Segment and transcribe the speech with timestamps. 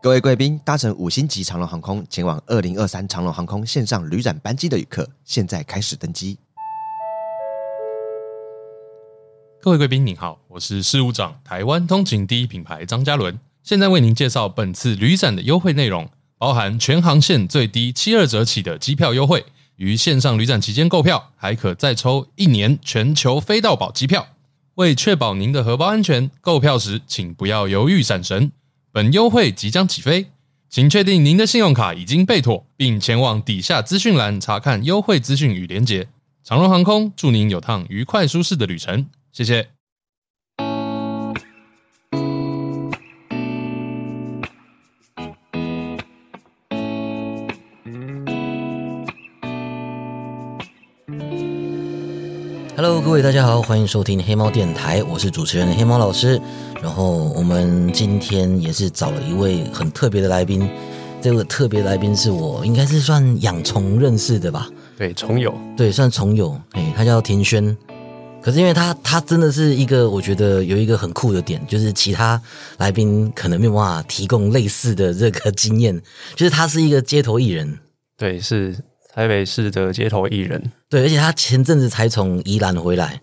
[0.00, 6.38] 各位贵宾，搭乘五星级长龙航空前往二零二三长龙航空线上旅展班机的旅客，现在开始登机。
[9.60, 16.08] 各位贵宾您好，我是事务长，台湾通勤第一品牌张嘉伦，现在为您介绍本次旅展的优惠内容，
[16.38, 24.28] 包含全航线最低七二折起的机票优惠，于线上旅展期间购票，还可再抽一年全球飞到宝机票。
[24.76, 28.52] 为确保您的荷包安全，购票时请不要犹豫闪神。
[28.98, 30.26] 本优惠即将起飞，
[30.68, 36.08] 请确定您的信用卡已经备妥，并前往底下资讯栏查看优惠资讯与连结。
[36.42, 39.68] 长荣航空祝您有趟愉快舒适的旅程，谢谢。
[52.74, 56.40] Hello，各位大家好，欢迎收听黑猫电台，我是主持人黑猫老师。
[56.82, 60.68] 然后我们今天也是找了一位很特别的来宾，
[61.20, 64.68] 这个特别来宾是我应该是算养虫认识的吧？
[64.96, 67.76] 对，虫友对，算虫友，哎，他叫田轩。
[68.40, 72.40] 可是因为他他真的是一个，我觉得有一个很酷的点，就是其他
[72.78, 76.00] 来宾可能没有办法提供类似的这个经验，
[76.36, 77.78] 就是他是一个街头艺人，
[78.16, 78.76] 对是
[79.12, 83.20] 台北市的街头艺人，对，而且他前阵子才从宜兰回来，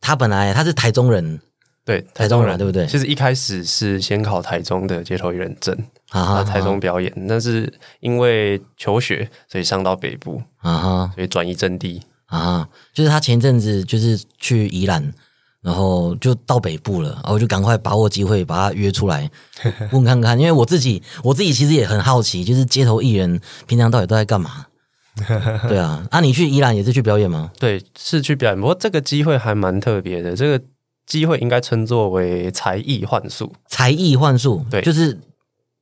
[0.00, 1.40] 他本来他是台中人，
[1.84, 2.86] 对台中人对不对？
[2.86, 5.76] 其实一开始是先考台中的街头艺人证，
[6.10, 11.12] 啊台中表演，但是因为求学，所以上到北部，啊哈。
[11.14, 12.02] 所以转移阵地。
[12.26, 15.12] 啊，就是他前阵子就是去宜兰，
[15.60, 19.30] 然后就到北部了，然后就赶快把握机会把他约出来
[19.92, 24.64] 问看看，因为我自己我自己其实也很好奇，就是街头艺人平常到底都在干嘛？
[25.68, 27.50] 对啊，啊，你去宜兰也是去表演吗？
[27.58, 30.64] 对，是去表演，不过这个机会还蛮特别的，这个
[31.06, 33.52] 机会应该称作为才艺幻术。
[33.66, 35.18] 才艺幻术，对就是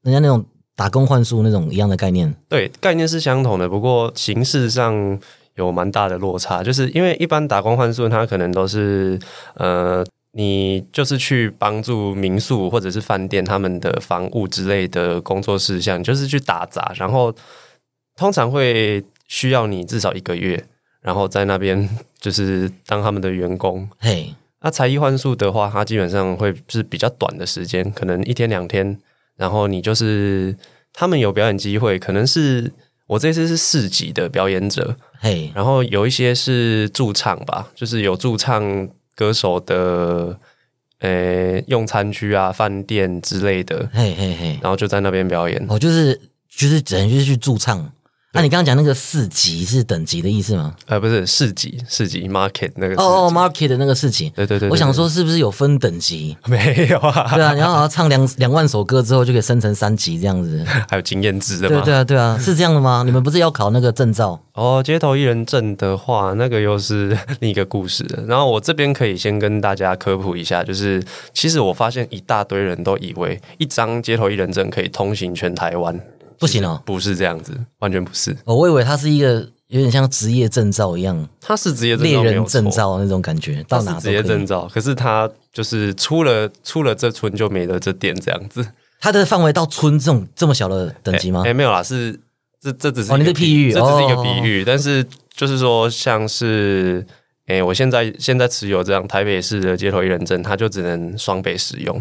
[0.02, 2.34] 人家那种打工幻术那种一样的概念。
[2.48, 5.18] 对，概念是相同的，不过形式上
[5.54, 6.64] 有蛮大的落差。
[6.64, 9.18] 就是因为一般打工幻术，它可能都是
[9.54, 17.34] 呃，你就是去帮助民宿或者是饭店他们的房务之类的工作事项，就是去打杂，然后
[18.16, 20.64] 通常会需要你至少一个月，
[21.02, 21.88] 然后在那边
[22.18, 23.88] 就是当他们的员工。
[23.98, 28.98] 嘿，那才艺幻术的话，它基本上会是比较短的时间，可能一天两天，
[29.36, 30.54] 然后你就是
[30.92, 32.70] 他们有表演机会，可能是
[33.06, 40.38] 我这次是四级的表演者，嘿，然后有一些是驻唱吧，就是有驻唱歌手的，
[40.98, 45.64] 呃，用餐区啊、饭店之类的，嘿嘿嘿，然后就在那边表演。
[45.68, 47.90] 哦，就是就是只能就是去驻唱。
[48.32, 50.72] 那、你刚刚讲那个四级是等级的意思吗？
[50.86, 54.30] 呃，不是市集，市集 market 那个哦哦，market 的那个四级。
[54.30, 56.36] 对对对对我想说是不是有分等级？
[56.46, 60.64] 没有啊，对啊，你要好像唱两两万首歌之后就可以升成三级这样子。
[60.88, 61.82] 还有经验值的吗？
[61.82, 63.02] 对对啊，对啊，是这样的吗？
[63.06, 64.40] 你们不是要考那个证照？
[64.52, 68.22] 哦，街头艺人证的话，那个又是另一个故事了。
[68.28, 71.02] 然后我这边可以先跟大家科普一下，就是
[71.34, 75.98] 其实我发现一大堆人都以为一张街头艺人证可以通行全台湾，
[76.40, 78.36] 不行哦，不是这样子，完全不是。
[78.44, 84.22] 哦，我以为它是一个有点像职业证照一样，它是职业证猎照，没有错人证，照那种感觉，到哪职业。
[84.22, 84.68] 证照。
[84.72, 88.66] 可是它就是出了出了这村就没了这店这样子。
[88.98, 91.52] 它的范围到村这种这么小的等级吗哎、？
[91.52, 92.18] 没有啦，是
[92.60, 95.06] 这这只是哦你一个是譬喻这只是一个哦比喻，但是
[95.36, 97.06] 就是说像是。
[97.46, 102.00] 哎、我现在现在持有这样台北市的街头艺人证，它就只能双倍使用。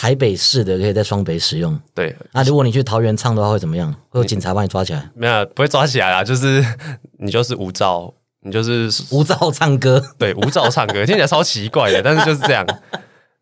[0.00, 1.76] 台北市的可以在双北使用。
[1.92, 3.92] 对，那如果你去桃园唱的话，会怎么样？
[4.10, 5.10] 会有警察把你抓起来？
[5.16, 6.64] 没有不会抓起来啦，就是
[7.18, 12.64] 你就是无照，你就是 无照唱歌，对无照唱歌， 听起来超奇怪的，但是就是这样。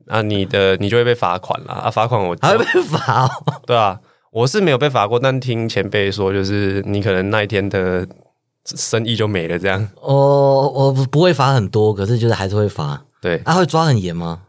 [0.09, 1.75] 啊，你的你就会被罚款啦。
[1.75, 3.31] 啊，罚款我还会被罚哦。
[3.67, 4.01] 对啊，
[4.33, 8.09] 我是没有被罚过，但听前辈说，就是你可能那一天的
[8.65, 9.87] 生意就没了，这样。
[10.01, 13.05] 哦，我不不会罚很多，可是就是还是会罚。
[13.21, 14.41] 对，啊，会抓很严吗？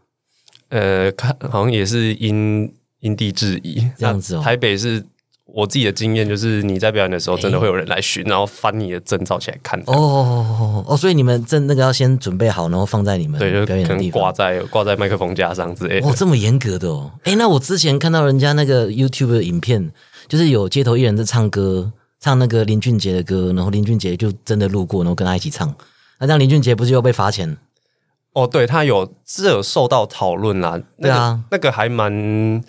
[0.70, 5.04] 呃，看好像也是因因地制宜这样子哦台北是
[5.46, 9.80] 我自己的经验，就是你在表演的时候，真的会有人来巡，然后翻你的证照起来看。
[9.86, 14.10] 哦哦哦，所以你们证那个要先准备好，然后放在你们对，就表演可能。
[14.10, 16.06] 挂在挂在麦克风架上之类的。
[16.06, 17.10] 哦，这么严格的哦。
[17.24, 19.90] 哎，那我之前看到人家那个 YouTube 的影片，
[20.28, 21.90] 就是有街头艺人在唱歌，
[22.20, 25.74] 唱那个林俊杰的歌，然后林俊杰就真的路过，然后跟他一起唱。
[26.18, 27.56] 那这样林俊杰不是又被罚钱？
[28.38, 32.62] 哦，对他有是有受到讨论啦，那个、对啊那个还蛮，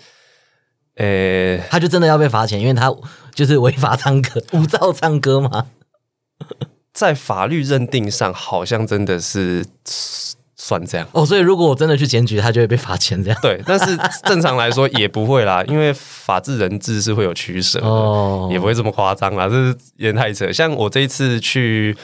[0.95, 2.91] 呃，他就真的要被罚钱，因为他
[3.35, 5.67] 就是违法唱歌，无照唱歌嘛。
[6.91, 9.65] 在法律认定上好像真的是
[10.57, 11.07] 算这样。
[11.13, 13.39] 哦，所以如果我真的去检举，他就会被罚钱这样。
[13.41, 20.51] 对，但是正常来说也不会啦，因为法治人治是会有取舍的，哦也不会这么夸张啦，这是有点太扯。
[20.51, 21.95] 像我这一次去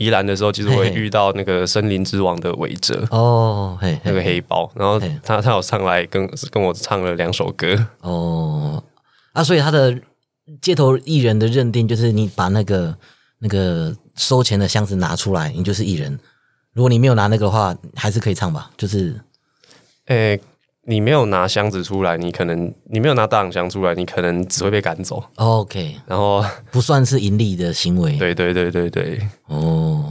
[0.00, 3.06] 宜兰的时候，其实我嘿嘿也遇到那个森林之王的韦哲。
[3.10, 8.82] 哦，嘿，那个黑包，然后嘿他他有上来跟跟我唱了两首歌，哦
[9.34, 9.94] 啊，所以他的
[10.62, 12.96] 街头艺人的认定就是你把那个
[13.40, 16.18] 那个收钱的箱子拿出来，你就是艺人。
[16.72, 18.70] 如果你没有拿那个的话，还是可以唱吧？
[18.78, 19.20] 就是
[20.06, 20.40] 诶、
[20.90, 25.22] 你没有拿箱子出来，你可能你没有拿大奖箱出来，你可能只会被赶走。
[25.36, 28.16] OK，然后， 不算是盈利的行为。
[28.16, 30.04] 对对对对对，哦，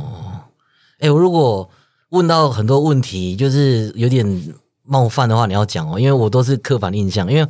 [1.00, 1.70] 哎、我如果
[2.12, 4.26] 问到很多问题，就是有点
[4.86, 7.46] 冒犯的话，你要讲哦，因为我都是刻板印象，因为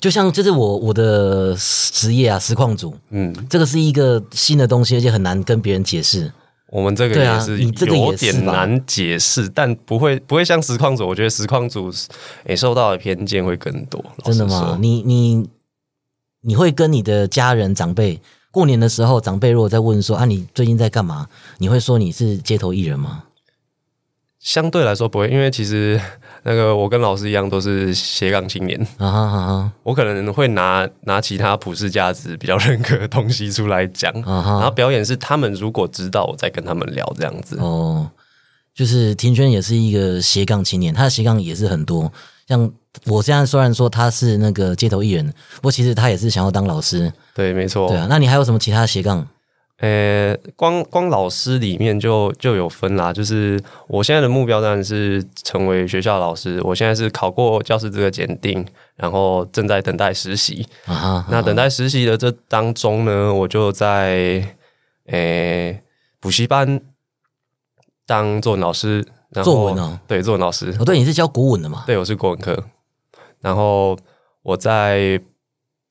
[0.00, 6.32] 就像就是我我的职业啊，实况组，嗯，这个是一个新的东西，而且很难跟别人解释。
[6.74, 11.88] 我们这个也是你这个也有点难解释，但不会不会像实况组，我觉得实况组
[12.48, 14.04] 也、受到的偏见会更多。
[14.24, 14.76] 真的吗？
[14.80, 15.48] 你你
[16.40, 21.28] 你会跟你的家人长辈过年的时候，长辈如果在问说啊，你最近在干嘛？
[21.58, 23.22] 你会说你是街头艺人吗？
[24.44, 25.98] 相对来说不会，因为其实
[26.44, 37.56] 那个我跟老师一样都是斜杠青年，啊哈啊哈我可能会拿拿其他普世价值比较认可的东西出来讲，啊哈然后表演是他们如果知道我在跟他们聊这样子。
[37.58, 38.06] 哦，
[38.74, 42.12] 就是庭轩也是一个斜杠青年，他的斜杠也是很多。
[42.46, 42.70] 像
[43.06, 45.26] 我现在虽然说他是那个街头艺人，
[45.56, 47.88] 不过其实他也是想要当老师，对，没错。
[47.88, 48.06] 对啊。
[48.10, 49.26] 那你还有什么其他的斜杠？
[49.84, 58.64] 呃，光光老师里面就就有分啦，就是我现在的目标当然是成为学校老师，我现在是考过教师资格检定，
[58.96, 60.66] 然后正在等待实习。
[60.86, 64.42] 啊，那等待实习的这当中呢，我就在
[65.08, 65.82] 诶
[66.18, 66.80] 补习班
[68.06, 71.84] 当作文老师，然后作文哦对，作文老师，哦，对，你是教国文的嘛？
[71.86, 72.64] 对，我是国文科。
[73.42, 73.98] 然后
[74.42, 75.20] 我在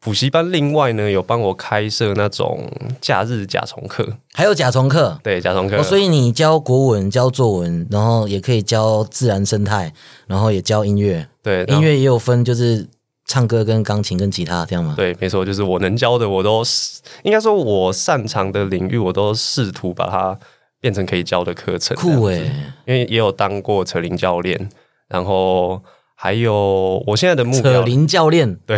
[0.04, 2.70] 补习班另外呢有帮我开设那种
[3.00, 5.18] 假日甲虫课，还有甲虫课。
[5.24, 5.78] 对，甲虫课。
[5.78, 9.94] 哦，所以你教国文、教作文，然后也可以教自然生态，
[10.28, 11.26] 然后也教音乐。
[11.42, 12.86] 对音乐也有分，就是
[13.26, 14.94] 唱歌跟钢琴跟吉他这样吗？
[14.98, 20.38] 对，没错，就是我能教的，我都试应该说我擅长的领域，我都试图把它
[20.82, 21.96] 变成可以教的课程。
[21.96, 24.70] 酷欸诶、这样子因为也有当过扯铃教练，
[25.08, 25.82] 然后
[26.16, 28.78] 还有我现在的目扯标，铃教练，对，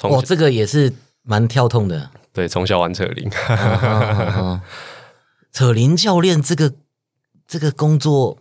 [0.00, 0.90] 从、哦，这个也是
[1.22, 2.10] 蛮跳痛的。
[2.32, 3.28] 对从小玩扯铃，
[5.52, 6.72] 扯铃教练这个
[7.46, 8.38] 这个工作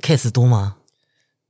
[0.00, 0.78] case 多吗？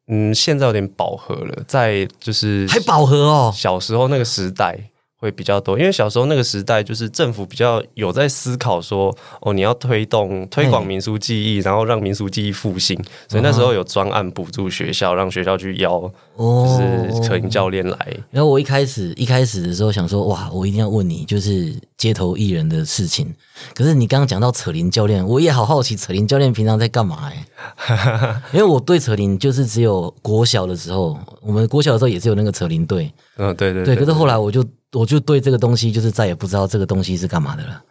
[0.08, 3.50] 嗯，现在有点饱和了，在就是还饱和哦。
[3.56, 12.94] 小时候那个时代会比较多，因为小时候那个时代就是政府比较有在思考说，哦，你要推动推广民俗技艺，然后让民俗技艺复兴，
[13.26, 16.00] 所以那时候有专案补助学校，让学校去邀
[16.36, 18.16] 就哦，是扯铃教练来。
[18.30, 23.34] 然后我一开始一开始的时候想说，哇，我一定要问你，就是街头艺人的事情。
[23.74, 33.96] 可是你刚刚讲到扯铃教练，我也好好奇扯铃教练平常在干嘛哎、因为我对扯铃就是只有国小的时候，我们国小的时候也是有那个扯铃队，嗯，对对对。
[33.96, 37.82] 可是后来我就我就对这个东西就是再也不知道这个东西是干嘛的了。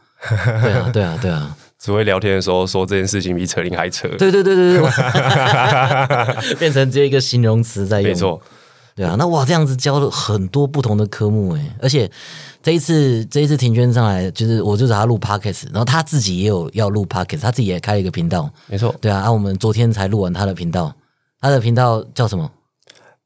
[0.61, 4.89] 对啊，对啊，对啊， 只会聊天的时候说这件事情比扯铃还扯，对对对对对，
[6.57, 8.09] 变成只有一个形容词在用。
[8.09, 8.41] 没错。
[8.95, 12.09] 对啊，那哇，这样子教了很多不同的科目诶，而且
[12.63, 18.49] 这一次这一次庭娟上来，就是我就找他录 podcast，然后他自己也有要录 podcast，他自己也开了一个频道。
[18.67, 20.95] 没错，对啊，啊，我们昨天才录完他的频道，
[21.41, 22.49] 他的频道叫什么？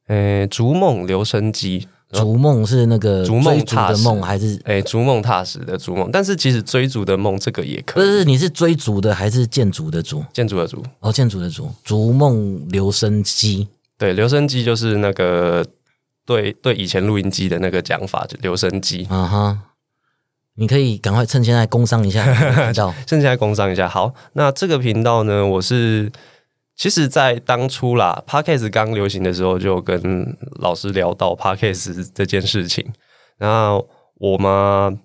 [0.08, 8.26] 诶，逐梦留声机，逐梦是那个逐梦追逐踏实的梦，还是诶，逐梦踏实的逐梦，但是其实追逐的梦这个也可以，不是？
[8.26, 10.24] 你是追逐的还是建筑的筑？
[10.34, 13.68] 建筑的筑，哦，建筑的筑，逐梦留声机。
[13.98, 15.64] 对，留声机就是那个
[16.26, 19.06] 对对以前录音机的那个讲法，就留声机。
[19.10, 19.60] 啊哈，
[20.56, 22.26] 你可以赶快趁现在工商一下。
[23.06, 26.12] 趁现在工商一下，好，那这个频道呢，我是
[26.80, 30.02] 其实，在当初啦 p a d k a s 刚流行的时候，就跟
[30.62, 32.90] 老师聊到 p a d k a s 这件事情。
[33.38, 34.98] 然后我嘛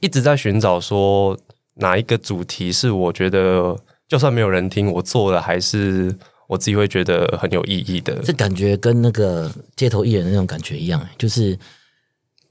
[0.00, 1.34] 一直在寻找说
[1.76, 3.74] 哪一个主题是我觉得
[4.06, 6.14] 就算没有人听，我做的还是
[6.46, 8.14] 我自己会觉得很有意义的。
[8.22, 11.58] 这感觉跟那个街头艺人那种感觉一样，就是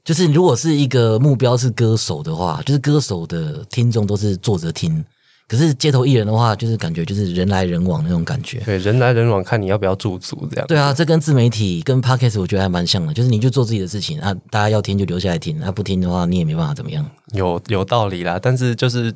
[0.04, 5.04] 就是如果是一个目标是歌手的话，就是歌手的听众都是坐着听，
[5.48, 8.58] 可是街头艺人的话，就是感觉就是人来人往那种感觉。
[8.64, 10.66] 对，人来人往，看你要不要驻足这样。
[10.66, 17.08] 对啊，这跟自媒体跟 podcast 我觉得还蛮像的，就是你就做自己的事情，啊，大家要听就留下来听，啊，不听的话你也没办法怎么样。
[17.32, 19.14] 有有道理啦，但是就是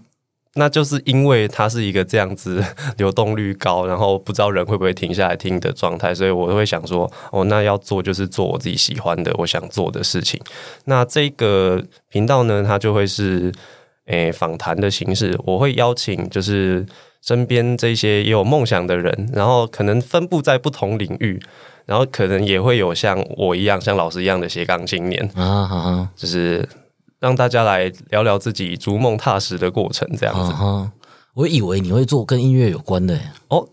[0.54, 2.62] 那就是因为它是一个这样子
[2.96, 10.40] 流动率高，然后不知道人会不会停下来听的状态，所以我会想说，哦，那要做就是做我自己喜欢的，我想做的事情。
[10.84, 13.52] 那这个频道呢，它就会是
[14.10, 16.84] 诶访谈的形式，我会邀请就是
[17.22, 21.40] 身边这些也有梦想的人，然后可能分布在不同领域，
[21.86, 26.68] 然后可能也会有像我一样，像老师一样的斜杠青年，啊就是
[27.20, 30.52] 让大家来聊聊自己逐梦踏实的过程，这样子。
[30.52, 30.92] 啊哈，
[31.34, 33.68] 我以为你会做跟音乐有关的，哦，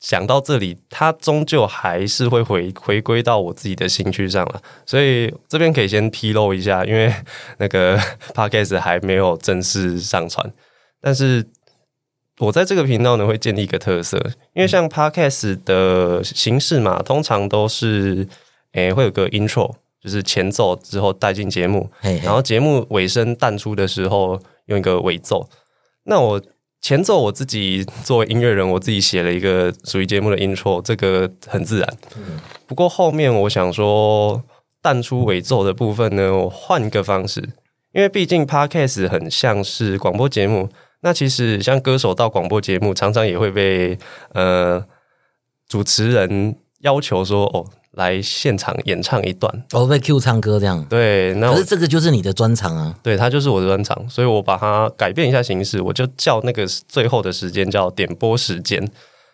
[0.00, 7.14] 讲到这里，它终究还是会回回归到我自己的兴趣上了，所以这边可以先披露一下，因为
[7.58, 7.98] 那个
[8.34, 10.50] podcast 还没有正式上传，
[11.02, 11.46] 但是
[12.38, 14.16] 我在这个频道呢会建立一个特色，
[14.54, 18.26] 因为像 podcast 的形式嘛，通常都是
[18.72, 22.24] 诶会有个 intro，就是前奏之后带进节目，嘿嘿。
[22.24, 25.46] 然后节目尾声淡出的时候用一个尾奏。
[26.04, 26.40] 那我
[26.80, 31.88] 前奏我自己作为音乐人，我自己写了一个属于节目的 intro，这个很自然。
[32.66, 34.42] 不过后面我想说，
[34.80, 37.40] 淡出尾奏的部分呢，我换一个方式，
[37.92, 40.68] 因为毕竟 podcast 很像是广播节目。
[41.02, 43.98] 那其实像歌手到广播节目，常常也会被
[44.32, 44.84] 呃
[45.68, 49.64] 主持人要求说，哦，来现场演唱一段。
[49.72, 50.84] 我被 Q 唱歌这样。
[50.88, 58.90] 对，那我可是这个就是你的专长啊，对，它就是我的专场，所以我把它改变一下形式，我就叫那个最后的时间叫点播时间。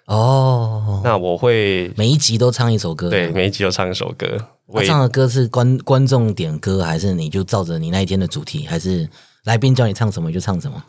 [0.07, 9.09] 哦，那我会每一集都唱一首歌，对每一集都唱一首歌，他为唱的歌是观观众点歌，还是你就照着你那一天的主题，还是
[9.45, 10.83] 来宾叫你唱什么就唱什么？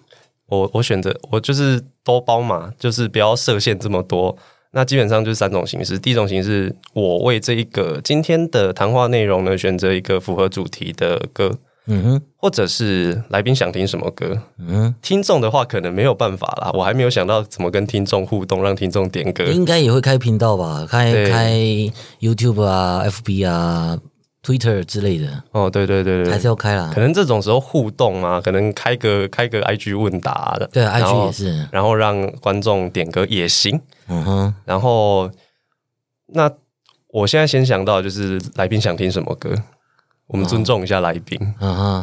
[0.46, 4.38] 我我选择我就是都包嘛，就是不要设限这么多。
[4.72, 5.98] 那基本上就是三种形式。
[5.98, 11.58] 第一种形式，我为这一个今天的谈话内容呢，选择一个符合主题的歌，
[11.88, 14.38] 嗯哼，或者是来宾想听什么歌。
[14.60, 19.46] 嗯听众的话，可能没有办法啦，我还没有想到怎么跟听众互动，让听众点歌。
[19.46, 20.86] 应该也会开频道吧？
[20.90, 21.54] 开开
[22.20, 23.98] YouTube 啊、FB 啊、
[24.48, 26.90] Twitter 之类的，哦，对对对对，还是要开啦。
[26.96, 27.02] 可。
[27.02, 33.78] 能这种时候互动啊，可能开个开个 IG 问答的，对，IG 也是，然后让观众点歌也行。
[34.08, 35.30] 嗯哼，然后，
[36.28, 36.50] 那
[37.10, 39.54] 我现在先想到就是来宾想听什么歌，
[40.28, 41.40] 我们尊重一下来宾，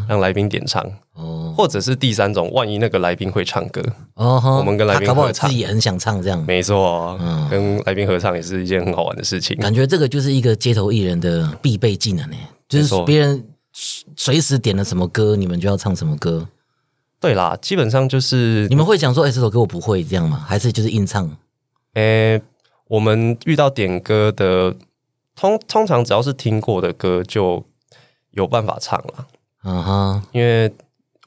[0.08, 3.82] 让来宾点唱，哦或者是第三种，万一那个来宾会唱歌，
[4.14, 6.44] 我们跟来宾合唱自己也很想唱这样。
[6.44, 9.56] 没错，嗯跟来宾合唱也是一件很好玩的事情。
[9.58, 12.36] 感觉这个就是一个街头艺人的必备技能呢，
[12.68, 13.44] 就是别人
[14.16, 16.48] 随时点了什么歌，你们就要唱什么歌。
[17.20, 20.44] 对啦，基本上就是你们会讲说，哎、这首歌我不会这样吗？
[20.46, 21.30] 还是就是硬唱？
[21.94, 22.42] 诶，
[22.88, 24.74] 我们遇到点歌的，
[25.36, 27.64] 通通常只要是听过的歌就
[28.34, 29.26] 有办法唱了，
[29.62, 30.70] 啊哈，因为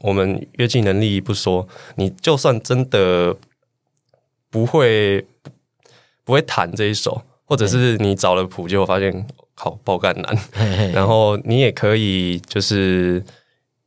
[0.01, 3.35] 我们乐器能力不说，你就算真的
[4.49, 5.25] 不会
[6.23, 13.23] 不会弹这一首，或者是你找了谱，结果发现好爆干难，然后你也可以就是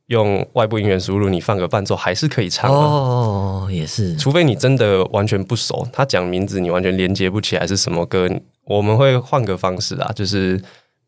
[0.07, 2.77] 用外部音源输入，你放个伴奏还是可以唱的。
[2.77, 8.29] 哦，也是，除非你真的完全不熟，他讲名字你完全连接不起来是什么歌，
[8.65, 10.61] 我们会换个方式啊，就是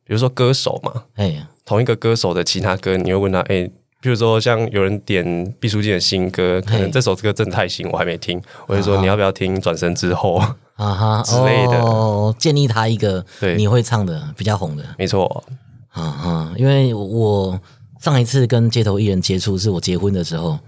[0.06, 3.70] 比如说歌手嘛，哎，同一个歌手的其他歌，你会问他，哎、
[4.02, 10.36] 比如说像有人点毕书尽的新歌，可能嘿这首歌真的太新，我还没听，我就说你要不要听转身之后？
[10.36, 11.24] 啊哈。
[11.26, 11.80] 之类的。
[11.80, 13.56] 哦，建议他一个对。
[13.56, 15.44] 你会唱的比较红的，没错，
[15.90, 17.60] 啊哈，因为我
[18.02, 20.60] 上一次跟街头艺人接触是我结婚的时候，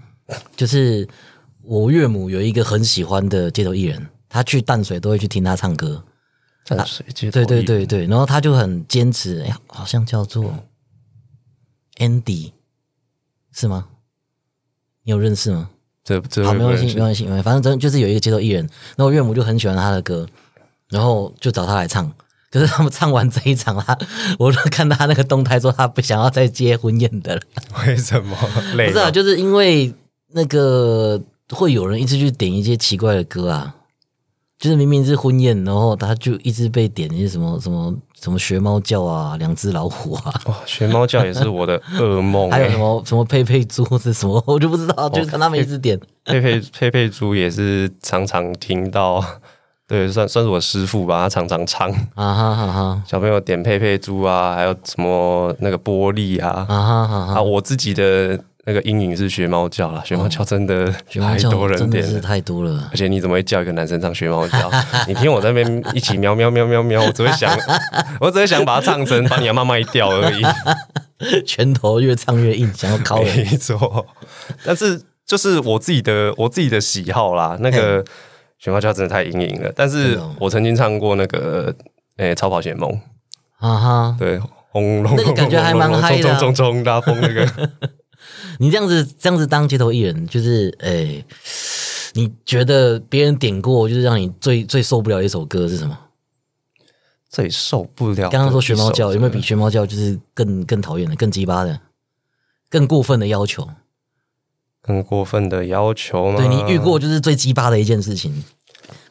[0.56, 1.06] 就是
[1.62, 6.02] 我岳母有一个很喜欢的街头艺人，他去淡水都会去听他唱歌，
[6.66, 10.52] 淡水街头对对对对，然后他就很坚持，哎呀，好像叫做
[11.96, 12.52] Andy
[13.52, 13.86] 是吗？
[15.04, 15.70] 你有认识吗？
[16.04, 18.62] 这这好，没关系，没关系，没关系，反正真就是有一个街头艺人，
[18.96, 20.26] 然后我岳母就很喜欢他的歌，
[20.88, 22.12] 然后就找他来唱。
[22.48, 23.98] 可是他们唱完这一场，他
[24.38, 27.42] 我就看他那个动态说他不想要再接婚宴的了。
[27.86, 28.36] 为什么
[28.74, 28.86] 累？
[28.86, 29.92] 不是啊，就是因为
[30.28, 31.20] 那个
[31.50, 33.75] 会有人一直去点一些奇怪的歌啊，
[34.58, 42.78] 就是明明是婚宴，然后他就一直被点一些什么什么什么学猫叫啊，两只老虎啊，哇，学猫叫也是我的噩梦、还有什欸。
[42.78, 46.00] 么什么佩佩猪是什么，我就不知道，就是看他们一直点。
[46.24, 49.22] 佩佩佩佩猪也是常常听到，
[49.86, 51.90] 对，算算是我师傅吧，他常常唱。
[52.14, 53.02] 啊哈哈哈。
[53.06, 62.20] 小朋友点佩佩猪啊，还有什么那个玻璃啊，啊哈哈啊，哈，我自己的那个阴影是学猫叫啦，学猫叫真的太多人点了。
[62.20, 62.96] 太多了而。
[62.96, 64.70] 且你怎么会叫一个男生唱学猫叫？
[65.06, 67.56] 你听我在那边一起喵喵喵喵喵，我只会想，
[68.20, 70.42] 我只会想把它唱成把你的妈妈一掉而已。
[71.46, 73.36] 拳头越唱越硬，想要敲人。
[73.36, 74.04] 没错，
[74.64, 77.56] 但是就是我自己的我自己的喜好啦。
[77.60, 78.04] 那个
[78.58, 81.72] 学猫叫真的太阴影了，但是我曾经唱过那个
[82.16, 82.90] 诶、超跑险梦，
[83.60, 87.46] 啊哈，对，轰隆那个感觉还蛮嗨的啊冲冲冲冲拉风那个。
[88.58, 91.24] 你这样子这样子当街头艺人，就是诶、
[92.14, 95.98] 你觉得别人点过，就是让你最最受不了的一首歌是什么？
[97.28, 98.30] 最受不了。
[98.30, 101.80] 刚刚说学猫叫，有没有比学猫叫就是更更讨厌的、更鸡巴的、
[102.70, 103.68] 更过分的要求？
[104.80, 106.36] 更过分的要求吗？
[106.36, 108.44] 对你遇过就是最鸡巴的一件事情，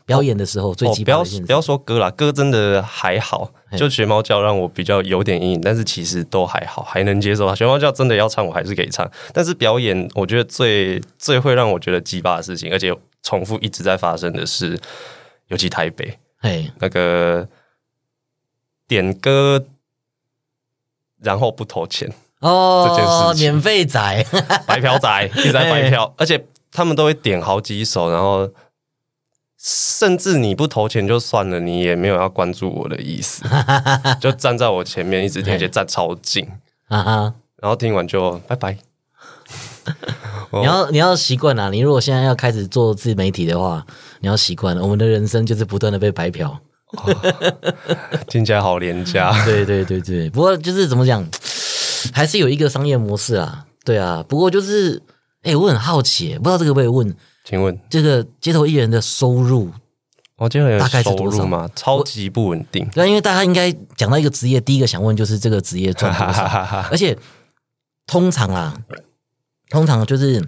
[0.06, 1.46] 表演的时候最哦，鸡不要巴的一件事。
[1.46, 7.54] 不要说歌啦，歌真的还好，就学猫叫让我比较有点阴影，但是其实都还好，还能接受。
[7.56, 14.80] 学猫叫真的要唱，我还是可以唱，但是表演我觉得最最会让我觉得鸡巴的事情，而且重复一直在发生的是，
[15.48, 16.20] 尤其台北。
[16.38, 17.48] 嘿，那个
[18.88, 19.66] 点歌，
[21.20, 23.52] 然后不投钱，哦，这件事情。
[23.52, 24.26] 免费仔，
[24.68, 28.48] 白嫖仔一直在白嫖，而且他们都会点好几首，然后
[29.68, 33.44] 甚至你不投钱就算了，你也没有要关注我的意思，
[34.22, 36.48] 就站在我前面一直听，而且站超近。
[36.88, 38.78] 然后听完就拜拜。
[40.52, 41.70] 哦 你要你要习惯啊！
[41.72, 43.84] 你如果现在要开始做自媒体的话，
[44.20, 46.60] 你要习惯，我们的人生就是不断的被白嫖。
[48.30, 51.28] 听起来好廉价，对对对对，不过就是怎么讲，
[52.14, 53.66] 还是有一个商业模式啊。
[53.84, 55.02] 对啊，不过就是，
[55.42, 59.72] 哎、我很好奇，不知道这个可不可以问，请问这个街头艺人的收入，
[60.36, 61.70] 我今天有大概是收多少入吗？
[61.76, 62.86] 超级不稳定。
[62.90, 66.44] 对啊，因为大家应该讲到一个职业，第一个想问就是这个职业赚多少，
[66.90, 67.16] 而且
[68.08, 68.76] 通常啊，
[69.70, 70.44] 通常就是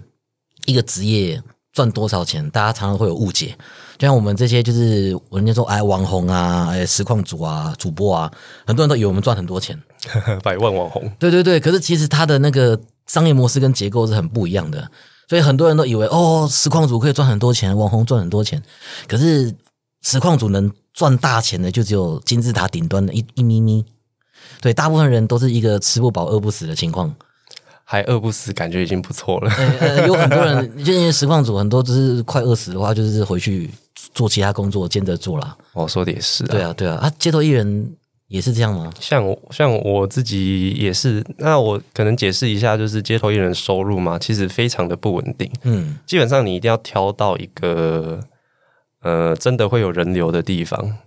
[0.66, 1.40] 一个职业
[1.72, 3.56] 赚多少钱，大家常常会有误解。
[3.96, 8.32] 就像我们这些就是人家说哎网红啊，哎实况主啊、主播啊，
[8.66, 9.80] 很多人都以为我们赚很多钱。
[10.42, 14.88] 百万网红，对对对，可是其实它的那个商业模式跟结构是很不一样的，
[15.28, 18.62] 所以很多人都以为哦，实况组可以赚很多钱，网红赚很多钱，
[19.06, 19.54] 可是
[20.02, 23.84] 实况组能赚大钱的就只有金字塔顶端的一一咪咪。
[24.60, 27.14] 对，大部分人都是一个吃不饱饿不死的情况。
[27.84, 29.50] 还饿不死，感觉已经不错了。
[30.06, 33.70] 有很多人，就因为实况组很多就是快饿死的话，就是回去
[34.14, 35.56] 做其他工作兼着做啦。
[35.72, 37.96] 我说的也是、啊，对啊，对啊，啊，街头艺人
[38.28, 38.92] 也是这样吗？
[39.00, 45.50] 像我像我自己也是，那我可能解释一下，就是街头艺人收入嘛，其实非常的不稳定。
[45.62, 48.20] 嗯，基本上你一定要挑到一个
[49.02, 50.98] 呃真的会有人流的地方，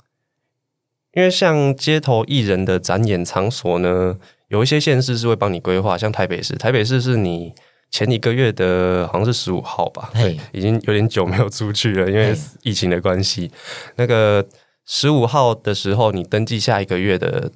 [1.13, 7.53] 因为像街头艺人的展演场所呢，有一些县市是会帮你规划，像台北市，台北市是你
[7.91, 13.51] 前一个月的好像是十五号吧，对，已经有点久没有出去了，因为疫情的关系。
[13.97, 14.43] 那个
[14.93, 17.49] 十五号的时候，你登记下一个月的，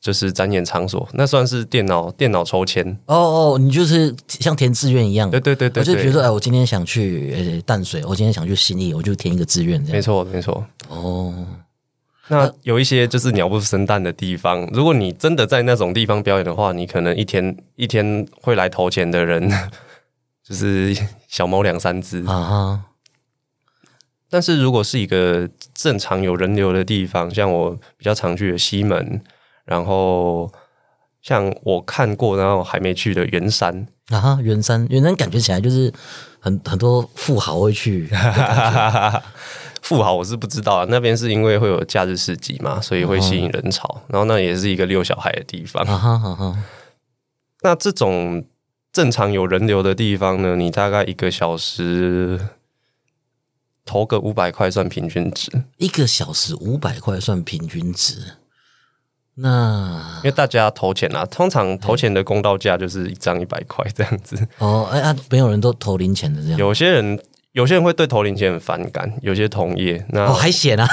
[0.00, 2.86] 就是展演场所，那算是电脑电脑抽签。
[3.06, 9.96] 哦哦，你就是像填志愿一样，对对对对对我就比如说，哎，我今天想去呃淡水，我今天想去新义，我就填一个志愿这样。
[9.96, 10.64] 没错没错。
[10.88, 11.34] 哦，
[12.28, 19.50] 那有一些就是鸟不生蛋的地方，如果你真的在那种地方表演的话，你可能一天一天会来投钱的人，
[20.48, 22.24] 就是小猫两三只。
[24.30, 29.20] 但是如果是一个正常有人流的地方，像我比较常去的西门，
[29.64, 30.50] 然后
[31.20, 35.92] 像我看过然后还没去的圆山，啊哈，圆山，圆山感觉起来就是
[36.38, 38.08] 很很多富豪会去，
[39.82, 45.82] 富豪我是不知道啊，那边是因为会有假日市集嘛，所以会吸引人潮，然后那也是一个遛小孩的地方。
[45.84, 46.56] 啊哈啊哈，
[47.62, 48.44] 那这种
[48.92, 52.40] 正常有人流的地方呢，你大概一个小时
[53.84, 58.34] 投个五百块算平均值，一个小时五百块算平均值，
[59.36, 64.36] 那因为大家投钱啊，通常投钱的公道价就是一张一百块这样子。
[64.58, 67.18] 哦，哎啊，没有人都投零钱的这样，有些人
[67.52, 70.86] 有些人会对投零钱很反感，有些同业那、哦，还险啊，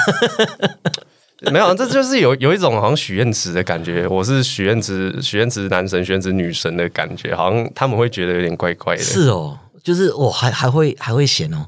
[1.52, 4.08] 没有，这就是有有一种好像许愿池的感觉。
[4.08, 9.02] 我是许愿池，许愿池男神，许愿池女神的感觉，好像他们会觉得有点怪怪的。
[9.02, 11.66] 是哦，就是我还还会还会险哦，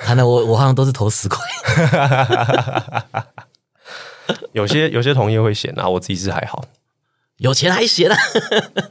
[0.00, 1.38] 看来我我好像都是投十块，
[4.52, 6.64] 有些有些同业会嫌啊，我自己是还好。
[7.36, 8.16] 有钱还险啊，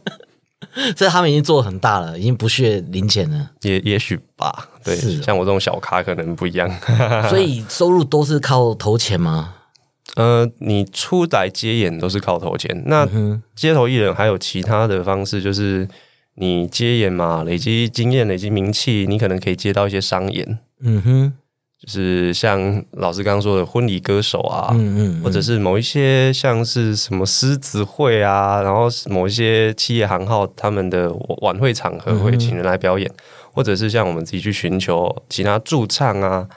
[0.95, 5.21] 这他们已经做很大了，已经不屑零钱了，也也许吧，对，哦。
[5.23, 6.69] 像我这种小咖可能不一样。
[7.29, 9.55] 所以收入都是靠投钱吗？
[10.15, 15.87] 呃，你出来接演都是靠投钱，那嗯街头艺人还有其他的方式，就是
[16.35, 21.33] 你接演嘛，累积经验、累积名气，你可能可以接到一些商演，嗯哼，
[21.79, 31.11] 就是像老师刚刚说的婚礼歌手啊，嗯嗯，或者是某一些像是什么狮子会啊，然后某一些企业行号他们的
[31.41, 33.09] 晚会场合会请人来表演，
[33.51, 36.47] 或者是像我们自己去寻求其他驻唱啊。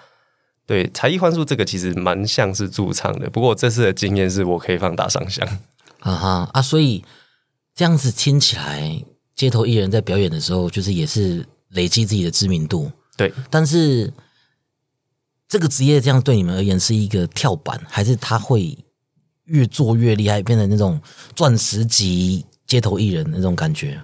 [0.64, 5.46] 对，才艺幻术这个其实蛮像是驻唱的，不过这次的经验是我可以放打赏箱。
[5.98, 7.04] 啊哈啊，所以
[7.74, 9.04] 这样子听起来，
[9.34, 12.90] 街头艺人在表演的时候，就是也是累积自己的知名度。
[13.16, 14.12] 对，但是
[15.48, 18.76] 这个职业这样对你们而言是一个跳板，还是他会
[19.44, 21.00] 越做越厉害，变成那种
[21.36, 24.00] 钻石级街头艺人那种感觉？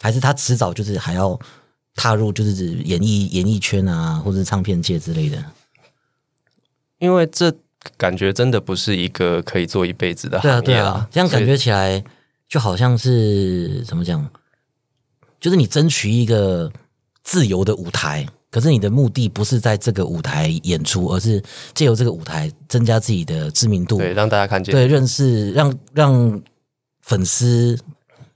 [0.00, 1.38] 还是他迟早就是还要
[1.94, 2.52] 踏入就是
[2.84, 5.44] 演艺演艺圈啊，或者是唱片界之类的？
[6.98, 7.54] 因为这
[7.96, 12.02] 感觉真的不是一个可以做一辈子的对啊，对啊，这样感觉起来
[12.46, 14.30] 就好像是怎么讲？
[15.38, 16.70] 就是你争取一个
[17.22, 21.42] 自由的舞台，可是你的目的不是在这个舞台演出，而是
[21.74, 24.74] 借由这个舞台增加自己的知名度，对让大家看见。
[24.74, 26.42] 对，认识让让
[27.02, 27.78] 粉丝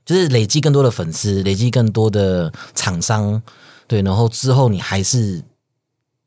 [0.05, 3.41] 就是累积更多的粉丝，累积更多的厂商，
[3.87, 5.41] 对，然后之后你还是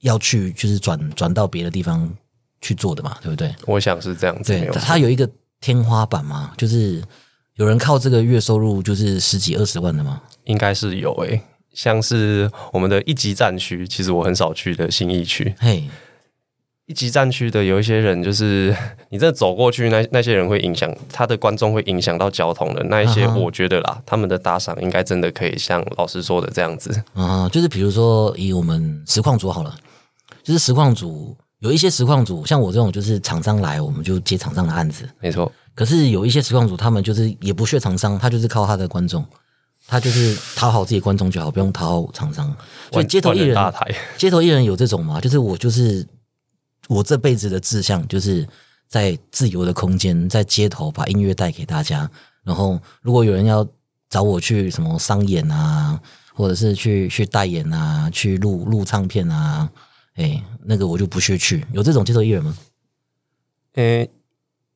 [0.01, 2.13] 要去就是转转到别的地方
[2.61, 3.55] 去做的嘛，对不对？
[3.67, 5.29] 我想是这样子，它有一个
[5.61, 7.03] 天花板嘛，就是
[7.55, 10.21] 有人靠这个月收入就是十几二十万的吗。
[10.45, 11.41] 应该是有诶、
[11.79, 15.55] 像是我们的一级战区，其实我很少去的新义区。
[15.61, 15.85] 嘿，
[16.87, 18.77] 一级战区的有一些人，就是
[19.11, 27.01] 你这走过去，那那些人会影响他的观众，会影响到交通的那一些，我觉得啦，他们的打赏应该真的可以像老师说的这样子。
[27.15, 29.73] 啊、就是比如说以我们实况组好了，
[30.43, 35.09] 就是实况组有一些实况组，像我这种就是厂商来，我们就接厂商的案子。
[35.21, 39.25] 没错，可是有一些实况组，他们就是也不屑厂商，他就是靠他的观众，
[39.89, 42.55] 他就是讨好自己观众就好，不用讨好厂商。
[42.93, 45.19] 所以街头艺人大台， 街头艺人有这种吗？
[45.19, 46.07] 就是我就是
[46.89, 48.47] 我这辈子的志向，就是
[48.87, 52.09] 在自由的空间，在街头把音乐带给大家。
[52.45, 53.67] 然后，如果有人要
[54.11, 55.99] 找我去什么商演啊，
[56.35, 59.69] 或者是去去代言啊，去录录唱片啊，
[60.17, 61.67] 哎，那个我就不屑去。
[61.73, 62.57] 有这种街头艺人吗？
[63.75, 64.09] 嗯、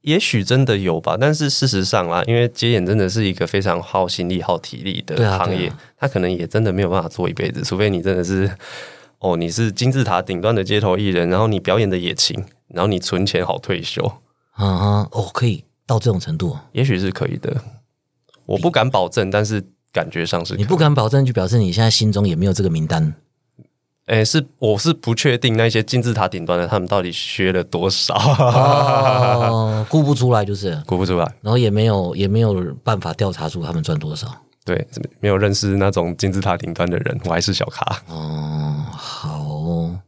[0.02, 8.50] 也许真的有吧，但是事实上啦，因为接演真的是一个非常耗心力、耗体力的行业，他可能也真的没有办法做一辈子，除非你真的是
[9.20, 14.04] 哦，你是金字塔顶端的街头艺人，然后你表演的也勤，然后你存钱好退休，
[14.52, 17.62] 啊哈，哦，可以到这种程度，也许是可以的。
[18.46, 23.14] 我不敢保证，但是感觉上是可以你不敢保证，就表示你现在心中也没有这个名单。
[24.12, 31.24] 诶，是我是不确定那些金字塔顶端的他们到底削了多少，哦，估不出来就是， 估不出来。
[31.40, 34.28] 然后也没有也没有办法调查出他们赚多少。
[34.66, 34.86] 对，
[35.20, 38.02] 没有认识那种金字塔顶端的人，我还是小咖。
[38.08, 40.00] 哦，好哦，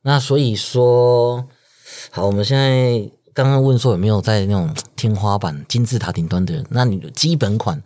[0.00, 1.46] 那所以说，
[2.10, 6.64] 好，我们现在刚刚问说有没有在那种天花板、金字塔顶端的人？
[6.70, 7.82] 那你的基本款，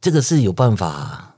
[0.00, 1.29] 这个是有办法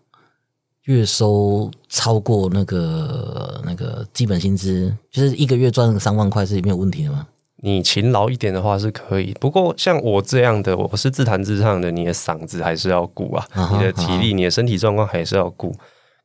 [0.84, 7.26] 月收超过那个那个基本薪资，就是一个月赚三万块是没有问题的吗？
[7.64, 15.72] 你勤劳一点的话是可以，不过像我这样的，我是自弹自唱的，你的嗓子还是要顾啊，啊你的体力、你的身体状况还是要顾，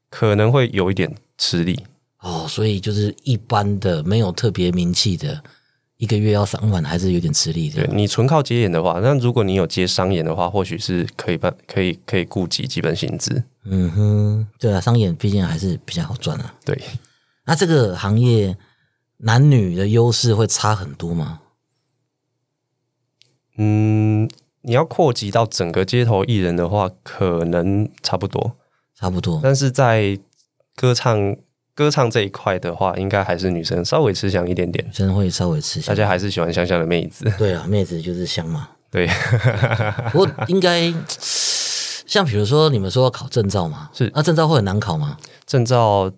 [0.09, 1.79] 可能会有一点吃力。
[2.21, 5.39] 哦，所以就是一般的没有特别名气的，
[5.97, 7.95] 一个月要三万还是有点吃力的对。
[7.95, 13.43] 你纯靠接演的话，那如果你有接商演的话，或许是可以办，可以可以顾及基本薪资。
[13.65, 16.53] 嗯哼，对啊，商演毕竟还是比较好赚啊。
[16.63, 16.79] 对，
[17.45, 18.55] 那这个行业
[19.17, 21.41] 男女的优势会差很多吗？
[23.57, 24.29] 嗯，
[24.61, 28.55] 你要扩及到整个街头艺人的话，可能差不多，
[28.95, 29.39] 差不多。
[29.41, 30.19] 但是在
[30.75, 31.35] 歌唱
[31.77, 36.01] 歌唱这一块的话，应该还是女生稍微吃香一点点，女生会稍微吃香大。
[36.01, 37.31] 家还是喜欢香香的妹子。
[37.37, 38.69] 对啊，妹子就是香嘛。
[38.89, 39.07] 对，
[40.11, 40.91] 不过应该
[42.07, 45.17] 像比如说你们说要考证照嘛，是那证照会很难考吗？
[45.45, 46.11] 证照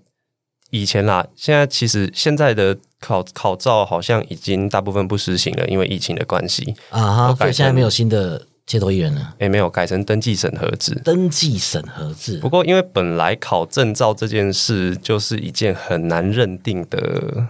[0.70, 6.74] 以前啦，现在其实现在的考考照好像已经大部分不实行了，因为疫情的关系。
[6.90, 10.94] 啊哈，所以现在没有新的街头艺人了，诶，没有改成登记审核制。
[11.04, 17.48] 登记审核制不过，因为本来考证照这件事就是一件很难认定的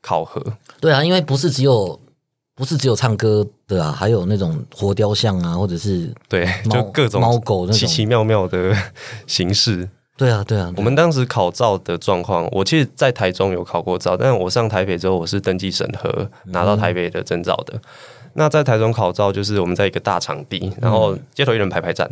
[0.00, 0.42] 考核，
[0.80, 2.00] 对啊，因为不是只有
[2.54, 8.74] 不是只有唱歌的啊，还有那种活雕像啊，或者是对，就各种猫狗那种奇奇妙妙的
[9.26, 9.90] 形式。
[10.16, 17.78] 对啊对啊，我们当时考照的状况，我其实在台中有考过照，但是我上台北之后，我是登记审核拿到台北的证照的。
[18.34, 22.10] 那在台中考照，就是我们在一个大场地，然后街头艺人排排站，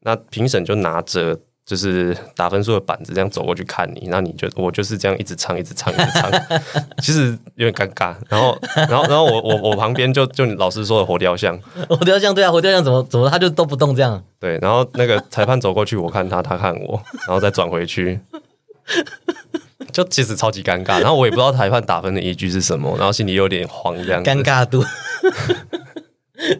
[0.00, 6.30] 那评审就拿着就是打分数的板子这样走过去看你，那你就我就是这样一直唱，一直唱，一直唱，
[7.00, 8.14] 其实有点尴尬。
[8.28, 11.56] 然后，然后，然后我我我旁边就就你老师说的活雕像，
[11.88, 18.18] 活雕像对啊，活雕像怎么怎么他就都不动这样，对，然后那个裁判走过去，我看他，他看我，然后再转回去，
[19.90, 20.98] 就其实超级尴尬。
[21.00, 24.82] 然后我也不知道裁判打分的依据是什么，然后心里有点慌，这样尴尬度。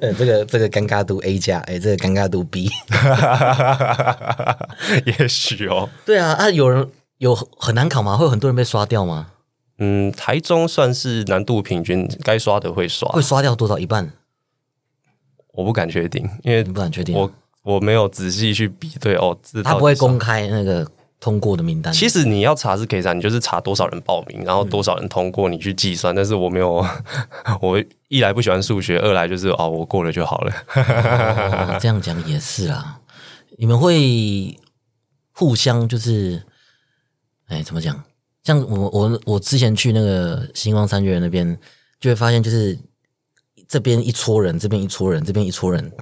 [0.02, 2.68] 呃，这个这个尴尬度 A 加，哎，这个尴尬度 B。
[5.06, 8.14] 也许哦，对啊，啊，有人有很难考吗？
[8.16, 9.28] 会有很多人被刷掉吗？
[9.78, 13.78] 嗯，台中算是难度平均，该刷的会刷，会刷掉多少？
[13.78, 14.12] 一半？
[15.54, 17.16] 我不敢确定，因为不敢确定。
[17.16, 20.86] 我我没有仔细去比对哦，这他不会公开那个
[21.20, 21.92] 通过的名单。
[21.92, 26.12] 其实你要查是可以查，你就是查多少人报名，然后多少人通过，你去计算。
[26.16, 26.84] 但是我没有，
[27.60, 30.52] 我一来不喜欢数学，二来就是哦，我过了就好了。
[30.74, 32.98] 哦这样讲也是啦。
[33.58, 34.58] 你们会
[35.32, 36.42] 互相就是，
[37.48, 38.02] 哎，怎么讲？
[38.42, 41.58] 像我我我之前去那个星光三月那边，
[42.00, 42.78] 就会发现就是
[43.68, 45.92] 这边一撮人，这边一撮人，这边一撮人，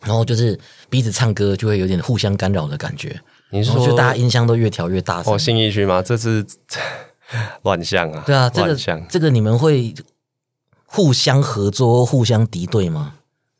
[0.00, 0.56] 然后就是
[0.88, 3.20] 彼此唱歌就会有点互相干扰的感觉。
[3.50, 5.32] 你是说就大家音箱都越调越大声。
[5.32, 6.02] 哦新义区吗？
[6.02, 6.44] 这是
[7.62, 8.22] 乱象啊！
[8.26, 8.76] 对啊，这个。
[9.08, 9.94] 这个你们会
[10.86, 13.14] 互相合作、互相敌对吗？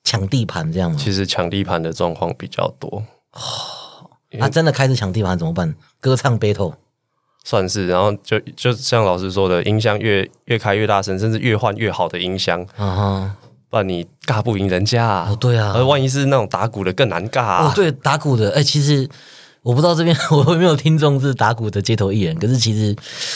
[0.05, 0.96] 抢地盘这样吗？
[0.98, 3.05] 其实抢地盘的状况比较多，
[4.40, 5.74] 啊，真的开始抢地盘怎么办？
[6.01, 6.74] 歌唱 battle
[7.44, 7.87] 算是。
[7.88, 13.37] 然后就就像老师说的，音箱越越开越大声，甚至越换越好的音箱，啊哈，
[13.68, 15.29] 不然你尬不赢人家啊。
[15.31, 17.68] 哦对啊而万一是那种打鼓的更难尬、啊。
[17.68, 19.07] 哦，对，打鼓的，哎、其实
[19.62, 22.94] 我不知道这边 我有没有听众是打鼓的街头艺人，可是其实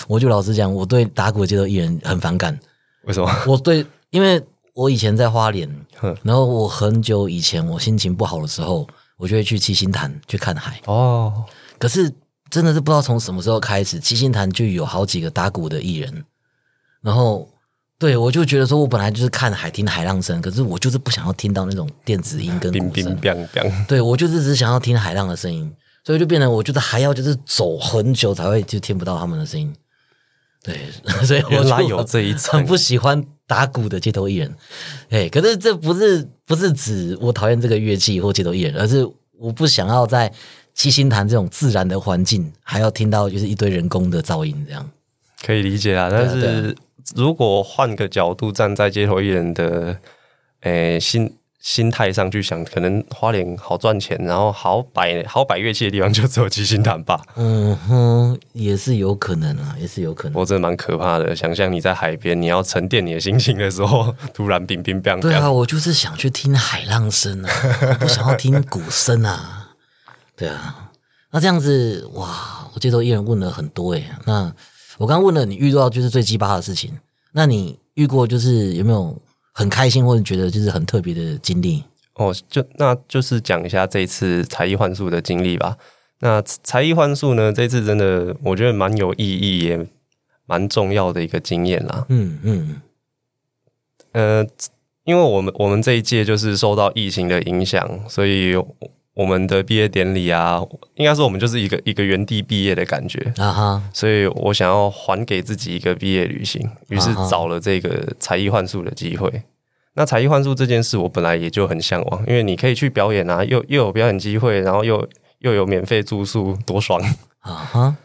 [0.09, 2.59] 我就老实讲，我对打鼓的街头艺人很反感。
[3.05, 3.31] 为什么？
[3.47, 4.43] 我对，因为
[4.75, 10.81] 我以前在花莲哼，然后我很久以前我心情不好的时候，我就会去七星潭去看海。
[10.87, 11.45] 哦，
[11.79, 12.11] 可是
[12.49, 16.25] 真的是不知道从什么时候开始，七星潭就有好几个打鼓的艺人，
[17.03, 17.49] 然后
[17.99, 23.87] 对我就觉得说，我本来就是看海听海浪声，可是我就是不想要听到那种电子音跟冰冰鼓声，冰冰。
[23.87, 25.73] 对我就是只想要听海浪的声音，
[26.05, 29.73] 所以就变成我觉得还要就是走很久才会就听不到他们的声音。
[30.63, 30.77] 对，
[31.27, 34.55] 所以原来有这一层很不喜欢打鼓的街头艺人。
[35.11, 39.05] 哎，可是这不是不是指我讨厌这个乐器或街头艺人，而是
[39.39, 40.33] 我不想要在
[40.73, 44.89] 七星潭这种自然的环境，还要听到就是一堆人工的噪音这样。
[45.45, 46.77] 可以理解啊，但是
[47.17, 49.99] 如果换个角度站在街头艺人的
[50.61, 57.23] 诶、心心态上去想，可能花莲好赚钱，然后好摆好摆乐器的地方就只有七星潭吧。
[57.37, 60.39] 嗯哼，也是有可能啊，也是有可能。
[60.39, 67.51] 我真的蛮可怕的，想象你在海边，你要沉淀你的心情的时候，突然冰冰冰对啊，我就是想去听海浪声啊，
[67.91, 69.75] 我不想要听鼓声啊。
[70.35, 70.91] 对啊，
[71.31, 74.53] 那这样子哇，我这周艺人问了很多诶、那
[74.99, 76.99] 我刚问了你遇到就是最鸡巴的事情，
[77.31, 79.17] 那你遇过就是有没有
[79.53, 81.85] 很开心或者觉得就是很特别的经历？
[82.15, 85.77] 哦，就那就是讲一下这一次才艺幻术的经历吧。
[86.21, 89.87] 那才艺幻术呢，这次真的我觉得蛮有意义，也
[90.47, 92.07] 蛮重要的一个经验啦。
[92.09, 92.83] 嗯嗯
[94.13, 94.47] 呃，
[95.05, 98.55] 因为我们我们这一届就是受到疫情的影响，所以
[99.15, 100.61] 我们的毕业典礼啊，
[100.95, 103.19] 应该说我们就是一个一个原地毕业的感觉。
[103.37, 109.31] 啊哈，所以我想要还给自己一个毕业旅行，于是找了这个才艺幻术的机会。
[109.95, 115.07] 那才艺幻术这件事，我本来也就很向往，因为你可以去表演啊，又又有表演机会，然后又
[115.41, 116.99] 又有免费住宿，多爽！
[117.41, 117.97] 啊哈，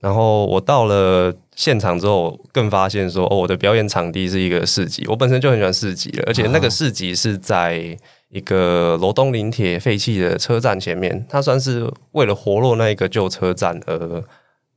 [0.00, 5.06] 然后我到了现场之后，更发现说，哦，我的表演场地是一个市集。
[5.08, 7.96] 我本身就很喜欢市集了，而且那个市集是在
[8.32, 14.24] 一个罗东林铁废弃的车站前面，它算是为了活络那一个旧车站而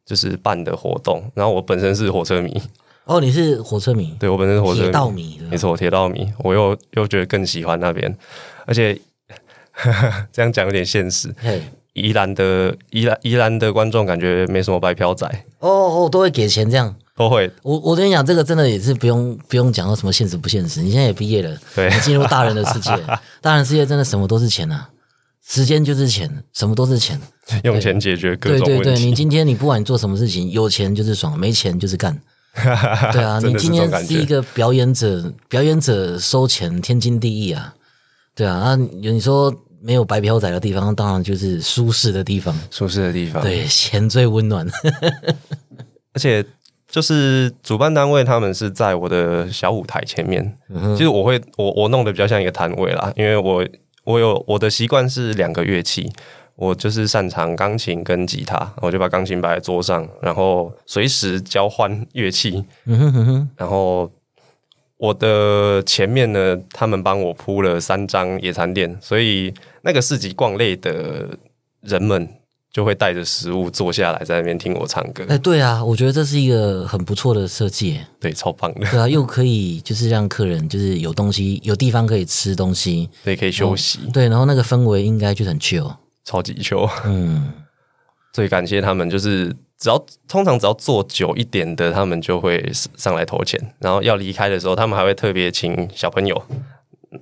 [0.05, 1.23] 就是办的活动。
[1.33, 2.61] 然后我本身是火车迷，
[3.05, 8.13] 哦，你是火车迷，对我本身是火车铁迷，没错，铁道迷，我又又觉得更喜欢那边，
[8.65, 8.99] 而且
[10.33, 11.33] 这样讲有点现实。
[11.95, 15.25] 嘿，宜兰的宜兰宜兰的观众感觉没什么白嫖仔，
[15.59, 16.95] 哦哦，都会给钱这样。
[17.17, 20.81] 都会我我跟你讲，这个真的也是不用不用讲到什么现实不现实。
[20.81, 22.91] 你现在也毕业了，对你进入大人的世界，
[23.41, 24.89] 大人世界真的什么都是钱啊，
[25.47, 27.17] 时间就是钱，什么都是钱。
[27.63, 29.15] 用钱解决各种问对对对，你。
[29.15, 32.19] 今天你不管你做什么事情，有钱就是爽，没钱就是干。
[33.13, 37.75] 对啊，你今天是一个表演者，表演者收钱天经地义啊。
[38.35, 39.53] 对啊，啊，你说
[39.85, 42.57] 没有白嫖仔的地方，当然就是舒适的地方。
[42.71, 44.67] 舒适的地方，，对，钱最温暖。
[46.13, 46.43] 而且
[46.89, 53.63] 就是主办单位他们是在我的小舞台前面，嗯其实我会我我弄得比较像一个摊位啦，因为我
[54.05, 56.11] 我有我的习惯是两个乐器，
[56.55, 62.63] 我就是擅长钢琴跟吉他，我就把钢琴摆在桌上，然后随时交换乐器，
[63.55, 64.09] 然后
[64.97, 71.37] 我的前面呢，他们帮我铺了三张野餐垫，所以那个市集逛累的
[71.81, 72.27] 人们
[72.71, 78.07] 就会带着食物坐下来在那边听我唱歌，哎，对啊，我觉得这是一个很不错的设计耶。
[78.19, 85.93] 对，超棒的，对啊，又可以就是让客人就是有东西有地方可以吃东西，对，可以休息，对，然后那个氛围应该就很 chill。
[86.23, 86.89] 超级 chill。
[87.05, 87.51] 嗯，
[88.33, 96.41] 最感谢他们，就是只要通常只要坐久一点的，他们就会上来投钱，然后要离开的时候，他们还会特别请小朋友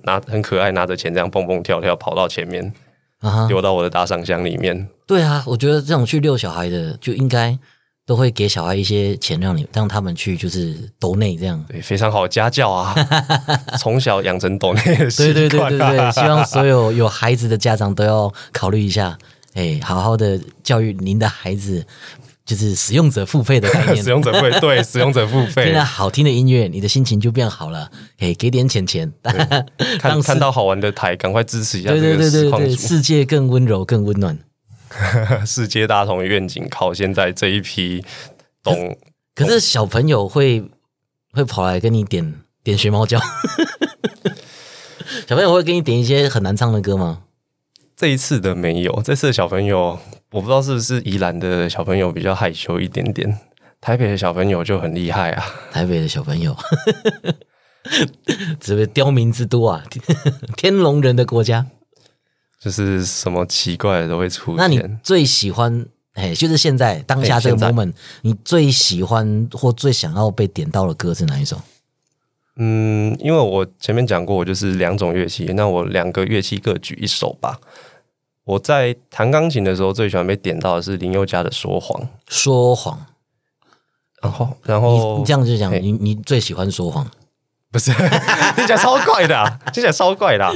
[0.02, 2.72] 拿很可爱拿着钱这样蹦蹦跳跳跑到前面，
[3.20, 4.88] 啊，丢到我的打赏箱里面。
[5.06, 7.58] 对啊，我觉得这种去遛小孩的就应该
[8.06, 11.62] 都会给小孩一些钱，让你让他们去就是抖内这样。
[11.68, 12.94] 对，非常好家教啊，
[13.78, 15.68] 从小养成抖内的习对惯、啊。
[15.68, 19.18] 对对对对，希望所有有孩子的家长都要考虑一下，
[19.54, 21.86] 哎，好好的教育您的孩子，
[22.44, 24.10] 就是使用者付费的概念 使。
[24.10, 25.84] 用者付费，对，使用者付费听费了。
[25.84, 27.90] 好听的音乐，你的心情就变好了。
[28.18, 32.76] 哎，给点钱钱，看让看到好玩的台，赶快支持一下对对这个对对对。
[32.76, 34.38] 世界更温柔，更温暖。
[35.44, 38.04] 世界大同愿景靠现在这一批
[38.62, 38.96] 懂
[39.34, 40.62] 可是小朋友会
[41.32, 43.18] 会跑来跟你点点学猫叫，
[45.26, 47.22] 小朋友会给你点一些很难唱的歌吗？
[47.96, 49.98] 这一次的没有，这次的小朋友
[50.34, 53.38] 我不知道是不是宜兰的小朋友比较害羞一点点，
[53.80, 55.44] 台北的小朋友就很厉害啊。
[55.70, 56.56] 台北的小朋友，
[58.58, 59.84] 这个刁民之都啊，
[60.58, 61.64] 天龙人的国家。
[62.60, 64.82] 就是什么奇怪的都会出那你。
[65.04, 67.92] 最喜欢，哎，就是现在当下这个 moment，
[68.22, 71.60] 你最喜欢或最想要被点到的歌是哪一首？
[72.56, 77.60] 嗯，因为我前面讲过，我就是两种乐器，那我两个乐器各举一首吧。
[78.44, 83.06] 我在弹钢琴的时候，最喜欢被点到的是林宥嘉的《说谎》，说谎。
[84.22, 87.06] 然后，然你后你这样就讲，你你最喜欢说谎？
[87.70, 87.90] 不是
[88.56, 90.52] 听起来超怪的、啊，听起来超怪的啊、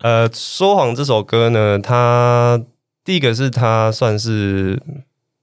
[0.00, 2.60] 呃，《说谎》这首歌呢，它
[3.04, 4.80] 第一个是它算是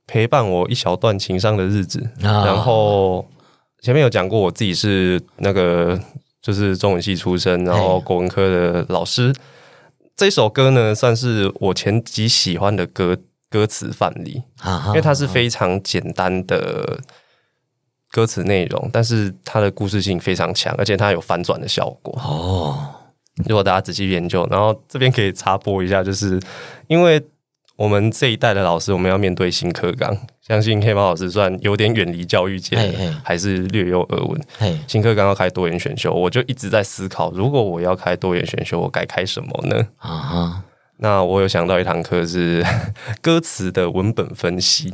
[0.08, 3.28] 陪伴我一小段情伤的日子，啊然后
[3.82, 6.00] 前面有讲过，我自己是那个
[6.42, 9.34] 就是中文系出身，然后嘿国文科的老师。
[10.16, 13.18] 这首歌呢，算是我前几喜欢的歌
[13.50, 17.00] 歌词范例，啊，因为它是非常简单的
[18.12, 22.14] 歌词内容，但是它的故事性非常强，而且它有反转的效果。
[22.20, 22.94] 哦，
[23.48, 26.40] 如果大家仔细研究，然后这边可以插播一下，就是
[26.88, 27.20] 因为
[27.76, 33.06] 我们这一代的老师，我们要面对新课纲，相信黑猫老师算有点远离教育界嘿嘿。
[33.08, 34.42] 了，还是略有耳闻。
[34.60, 39.88] 嘿，新课纲要开多元选修，我就一直在思考，如果我要开多元选修，我该开什么呢？
[39.98, 40.64] 啊哈，
[40.98, 42.64] 那我有想到一堂课是
[43.22, 44.94] 歌词的文本分析，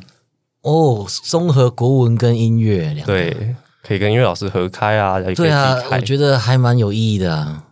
[0.61, 5.97] 哦，综合国文跟音乐两个，对，可以跟音乐老师合开啊，也可以对啊己，开。
[5.97, 7.65] 我，觉得还蛮有意义的啊，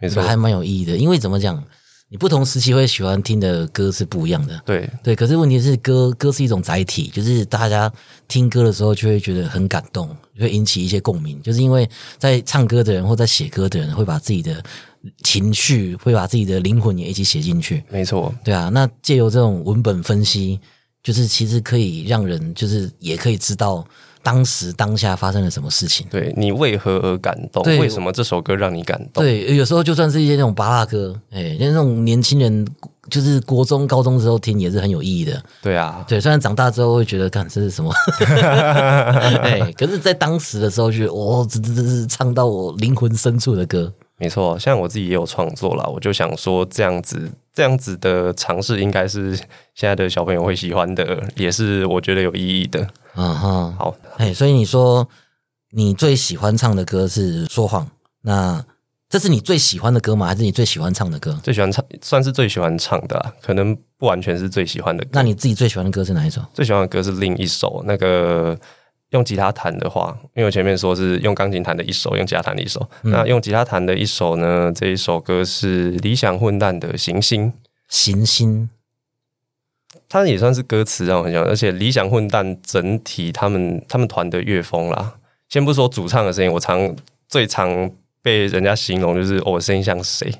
[0.00, 1.62] 没错，还蛮有意义的，因为怎么讲，
[2.08, 4.60] 你不同时期会喜欢听的歌是不一样的。
[4.64, 7.92] 对对，可是问题是歌歌是一种载体，就是大家
[8.28, 11.88] 听歌的时候就会觉得很感动，会引起一些共鸣，就是因为
[12.18, 14.62] 在唱歌的人或在写歌的人会把自己的
[15.22, 17.82] 情绪，会把自己的灵魂也一起写进去。
[17.90, 20.60] 没错，对啊，那借由这种文本分析，
[21.02, 23.84] 就是其实可以让人就是也可以知道
[24.24, 26.06] 当时当下发生了什么事情。
[26.10, 27.62] 对你为何而感动？
[27.62, 29.22] 对为什么这首歌让你感动？
[29.22, 32.66] 对，有时候就算是一些那种巴拉歌，哎，像那种年轻人
[33.10, 35.40] 就是国中、高中时候听也是很有意义的。
[35.62, 37.92] 对啊，对，虽然长大之后会觉得，看这是什么，
[39.42, 43.92] 哎，可是，在当时的时候，觉得哦，这这这是唱到我灵魂深处的歌。
[44.16, 49.36] 没错，像我自己也有创作啦，我就想说这样子这样子的尝试，应该是
[49.74, 52.86] 现在的小朋友会喜欢的，也是我觉得有意义的。
[53.16, 55.08] 嗯哼，好，哎，所以你说
[55.72, 57.84] 你最喜欢唱的歌是《说谎》，
[58.22, 58.64] 那
[59.08, 60.26] 这是你最喜欢的歌吗？
[60.26, 61.38] 还是你最喜欢唱的歌？
[61.42, 65.10] 最喜欢唱，算是最喜欢唱的啦，可能不完全是最喜欢的歌。
[65.12, 66.40] 那你自己最喜欢的歌是哪一首？
[66.52, 68.58] 最喜欢的歌是另一首，那个
[69.14, 72.86] 用吉他弹的话，因为我前面说是用钢琴弹的一首，用吉他弹的一首。
[73.02, 74.72] 那用吉他弹的一首呢？
[74.74, 77.46] 这一首歌是理想混蛋的《行星》。
[77.88, 78.68] 行星
[80.08, 85.14] 它也算是歌词让我很喜欢，而且理想混蛋整体他们他们团的乐风啦，
[85.48, 86.94] 先不说主唱的声音，我常
[87.28, 87.90] 最常
[88.20, 90.32] 被人家形容就是、哦我声音像谁，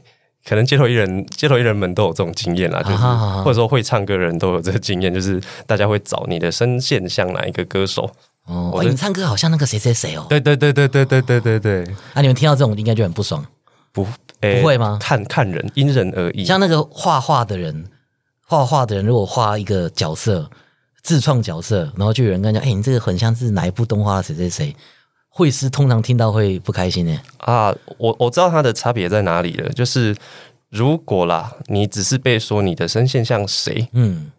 [0.45, 8.11] 可能街头艺人街头艺人们都有这种经验啦，就是、啊哈啊哈或者说会唱歌的人都有这个经验，就是大家会找你的声线像哪一个歌手，
[8.47, 10.27] 哦，你唱歌好像那个谁谁谁哦。
[10.29, 11.83] 对对对对对对对对对，
[12.13, 13.45] 啊，你们听到这种应该就很不爽。
[13.93, 14.07] 不
[14.41, 16.45] 诶不会吗看看人，因人而异。
[16.45, 17.87] 像那个画画的人，
[18.45, 20.51] 画画的人如果画一个角色，
[21.03, 24.75] 自创角色，然后就有人跟他讲：“哎、你这个很像是哪一部动画谁谁谁。”
[25.31, 27.21] 会师通常听到会不开心呢。
[27.39, 30.15] 啊，我我知道它的差别在哪里了，就是
[30.71, 34.31] 如果啦，你只是被说你的声线像谁，嗯，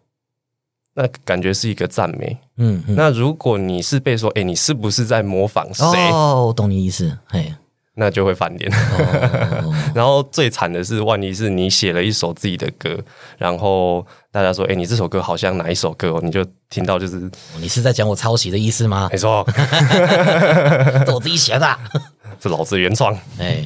[0.98, 2.36] 那感觉是一个赞美。
[2.56, 5.84] 嗯嗯，那如果你是被说，哎、你是不是在模仿谁？
[6.10, 7.54] 哦，我懂你意思，嘿，
[7.94, 8.72] 那就会翻脸。
[8.72, 12.98] 哦， 然后最惨的是，万一是你写了一首自己的歌，
[13.36, 16.20] 然后大家说，哎、你这首歌好像哪一首歌、哦？
[16.24, 17.30] 你就听到就是，
[17.60, 19.10] 你是在讲我抄袭的意思吗？
[19.12, 19.46] 没错，
[21.04, 21.78] 是我自己写的啊，
[22.42, 23.14] 是老子原创。
[23.38, 23.62] 哎，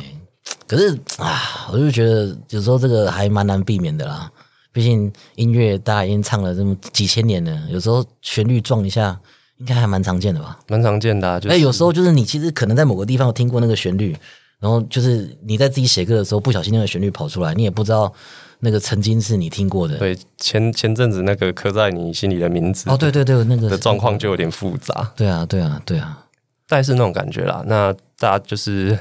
[0.66, 4.28] 可是啊，我就觉得有时候这个还蛮难避免的啦。
[4.72, 9.18] 毕竟音乐大家已经唱了这么几千年了，有时候旋律撞一下，
[9.58, 10.58] 应该还蛮常见的吧？
[10.68, 14.16] 蛮常见的、啊，就是哎，有时候就是你其实可能在某个地方有听过那个旋律，
[14.58, 18.12] 然后就是你在自己写歌的时候，不小心那个旋律跑出来，你也不知道
[18.60, 19.98] 那个曾经是你听过的。
[19.98, 26.26] 对前前阵子那个刻在你心里的名字哦，对对对，那个的状况就有点复杂，对啊，对啊，对啊，
[26.68, 27.64] 大概是那种感觉啦。
[27.66, 28.98] 那大家就是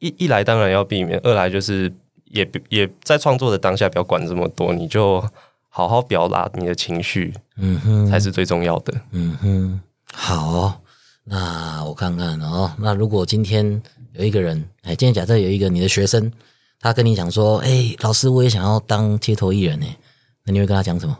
[0.00, 1.92] 一一来当然要避免，二来就是
[2.30, 5.22] 也不也在创作的当下不要管这么多，你就
[5.68, 8.94] 好好表达你的情绪嗯哼，才是最重要的。
[9.12, 9.80] 嗯哼，
[10.12, 10.80] 好哦、
[11.24, 12.72] 那我看看哦。
[12.78, 13.80] 那如果今天
[14.14, 16.32] 有一个人，哎，今天假设有一个你的学生，
[16.80, 19.86] 他跟你讲说，哎，老师，我也想要当街头艺人呢，
[20.44, 21.18] 那你会跟他讲什么？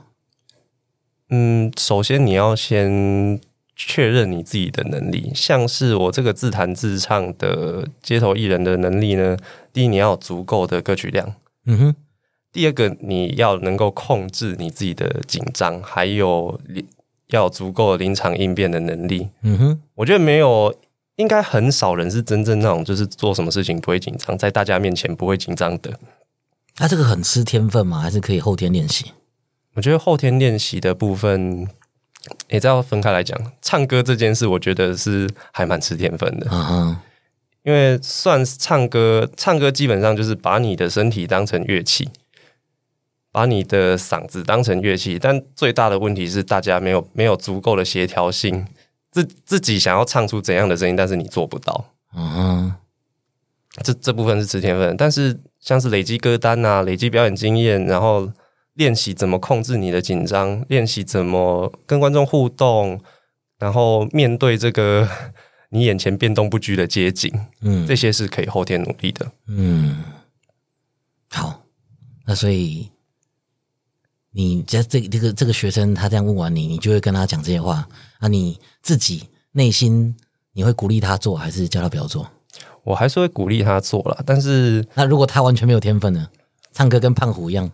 [1.29, 3.41] 嗯，首先你要先
[3.87, 9.37] 确认你自己的能力，像是我这个自弹自唱的街头艺人的能力呢，
[9.72, 11.95] 第一你要有足够的歌曲量，嗯哼，
[12.53, 16.87] 第二个你要能够控制你自己的紧张，还有临
[17.28, 19.28] 要有足够的临场应变的能力。
[19.43, 20.74] 嗯哼，我觉得没有，
[21.16, 25.99] 应该很少人是真正那种就是做什么事情不会紧张，在大家面前不会紧张的。
[26.78, 28.01] 那、这个很吃天分吗？
[28.01, 29.12] 还是可以后天练习？
[29.74, 31.68] 我觉得后天练习的部分，
[32.49, 33.39] 也再要分开来讲。
[33.62, 36.47] 唱歌这件事，我觉得是还蛮吃天分的，
[37.62, 42.09] 因为算唱歌，唱歌基本上就是把你的身体当成乐器，
[43.31, 45.18] 把你的嗓子当成乐器。
[45.18, 48.66] 但最大的问题是，大家没有没有足够的协调性，
[49.11, 51.93] 自自己想要唱出怎样的声音，但是你做不到。
[53.83, 58.31] 这这部分是吃天分，但是像是累积歌单啊，累积表演经验，然后
[58.81, 62.99] 练习怎么控制你的紧张， 练习怎么跟观众互动，
[63.59, 65.07] 然后面对这个
[65.68, 69.31] 你眼前变动不居的街景，嗯这些是可以后天努力的。
[69.49, 70.03] 嗯，
[71.28, 71.62] 好，
[72.24, 72.91] 那所以
[74.33, 77.87] 你在这这个这个学生他这样问完你，你就会跟他讲这些话，
[78.18, 80.16] 啊你自己内心
[80.55, 82.26] 你会鼓励他做，还是叫他不要做？
[82.83, 86.26] 我还是会鼓励他做了，但是那如果他完全没有天分呢？
[86.72, 87.70] 唱歌跟胖虎一样，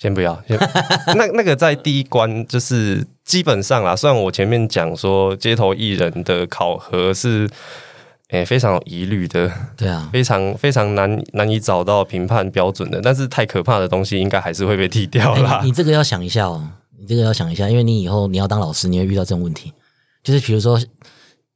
[0.00, 0.58] 先不要，先
[1.16, 3.94] 那那个在第一关就是基本上啦。
[3.94, 7.48] 虽然我前面讲说街头艺人的考核是
[8.30, 15.66] 诶、非常有疑虑的，对啊，非常非常难难以找到评判标准的，但是太可怕的东西应该还是会被剃掉哎啦你。
[15.66, 16.64] 你这个要想一下哦，
[16.96, 19.72] 你这个要想一下，因为你以后你要当老师，你会遇到这种问题。
[20.22, 20.80] 就是比如说，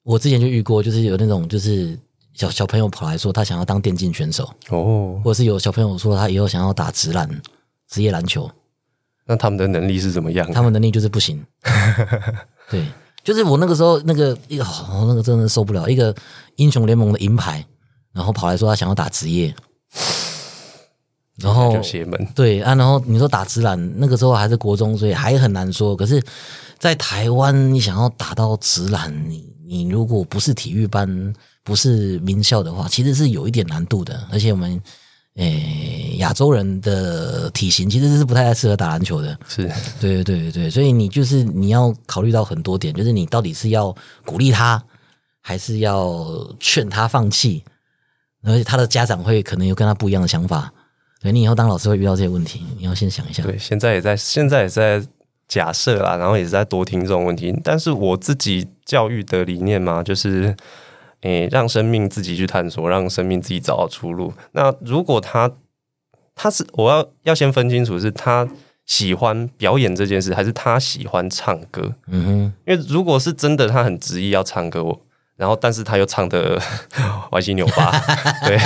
[0.03, 1.97] 我之前就遇过，就是有那种就是
[2.34, 7.28] 小小朋友跑来说他想要当电竞选手，哦，或者是有小朋友说他以后想要打职篮、
[7.89, 8.51] 职业篮球，
[9.26, 10.51] 那他们的能力是怎么样？
[10.53, 11.45] 他们能力就是不行。
[12.70, 12.85] 对，
[13.22, 16.14] 就是我那个时候那个一个、哦、那个真的受不了，一个
[16.57, 17.64] 英雄联盟的银牌，
[18.12, 19.55] 然后跑来说他想要打职业，
[21.37, 22.26] 然后就邪门。
[22.35, 25.97] 对啊，然后你说打直篮，那个时候还是国中，所以还很难说。
[25.97, 26.22] 可是，
[26.78, 34.22] 在台湾，你想要打到直篮，你你如果不是体育班，不是名校的话，其实是有一点难度的。
[34.30, 34.80] 而且我们
[35.37, 39.37] 诶亚洲人的体型其实是不太适合打篮球的。
[39.49, 39.66] 是
[40.01, 44.82] 对对对对对，所以你就是你要考虑到很多点，就是你到底是要鼓励他，
[45.41, 47.64] 还是要劝他放弃？
[48.45, 50.72] 而且他的家长会可能有跟他不一样的想法。
[51.20, 53.43] 对你以后当老师会遇到这些问题，你要先想一下。
[53.43, 55.03] 对，现在也在现在也在
[55.49, 57.59] 假设啦，然后也是在多听这种问题。
[57.64, 60.55] 但是我自己教育的理念嘛，就是
[61.25, 64.33] 诶，让生命自己去探索，让生命自己找到出路。
[64.53, 65.51] 那如果他
[66.35, 68.49] 他是我要要先分清楚，是他
[68.87, 71.95] 喜欢表演这件事，还是他喜欢唱歌？
[72.09, 72.31] 嗯哼，
[72.66, 75.01] 因为如果是真的他很执意要唱歌，我
[75.37, 76.61] 然后但是他又唱的
[77.33, 77.91] 歪七扭八，
[78.47, 78.59] 对，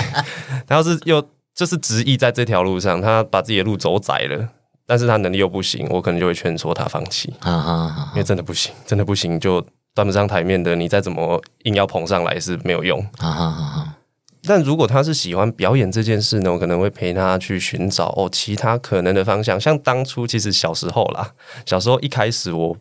[0.66, 4.48] 他要是又就是执意在这条路上，他把自己的路走窄了，
[4.86, 9.64] 但是他能力又不行，我可能就会劝说他放弃，哈哈哈因为真的不行，真的不行就
[9.98, 13.02] 端不上台面的，你再怎么硬要捧上来是没有用。
[13.18, 13.96] 哈哈哈哈，
[14.44, 19.60] 但如果他是喜欢表演这件事呢，我可能会陪他去寻找哦其他可能的方向。
[19.60, 21.32] 像当初其实小时候啦，
[21.66, 22.76] 小时候一开始我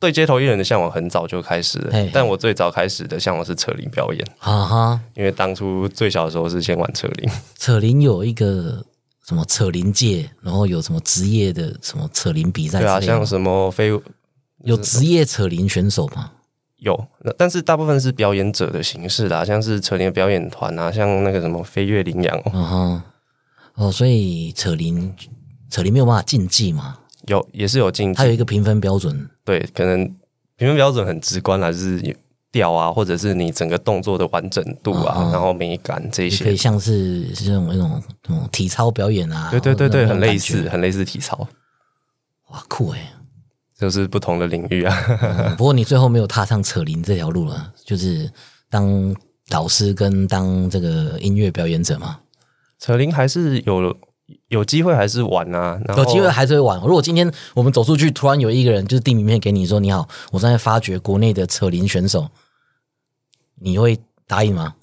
[0.00, 5.00] 对街头艺人的向往很早就开始了嘿，但我最早开始的向往是扯铃表演，哈哈。
[5.14, 7.30] 因为当初最小的时候是先玩扯铃。
[7.56, 8.84] 扯铃有一个
[9.24, 13.92] 什么扯铃界，然后有什么职业的什么扯铃比赛之对啊，像什么飞
[14.64, 16.32] 有职业扯铃选手吗？
[16.78, 23.02] 有，那但是大部分是表演者的形式啦，像是扯铃表演团啊，像那个什么飞跃羚羊，嗯哼，
[23.74, 25.14] 哦，所以扯铃
[25.70, 28.16] 扯铃没有办法竞技嘛，有也是有竞技。
[28.16, 29.28] 它有，一个评分标准。
[29.44, 30.04] 对，可能
[30.56, 32.16] 评分标准很直观啦，就是
[32.52, 36.44] 调啊，或者是你整个动作的完整度啊，然后美感这些。
[36.44, 41.36] 可以，像是是这种那种那种体操表演啊，对对对对，很类似，很类似体操，
[42.50, 43.12] 哇，酷哎、
[43.78, 44.94] 就是不同的领域啊。
[45.22, 48.30] 嗯不过你最后没有踏上扯铃这条路了，就是
[48.68, 49.14] 当
[49.48, 52.18] 导师跟当这个音乐表演者嘛。
[52.78, 53.96] 扯铃还是有
[54.48, 56.80] 有机会还是玩啊，有机会还是会玩。
[56.80, 62.28] 如果今天我们走出去，突然有一个人就是递名片给你说：“你好，我正在发掘国内的扯铃选手。”
[63.60, 64.74] 你会答应吗？